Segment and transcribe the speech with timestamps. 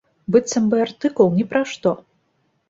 [0.35, 1.95] Быццам бы артыкул ні пра што.